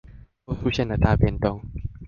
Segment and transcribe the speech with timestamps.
[0.47, 1.61] 都出現了大變動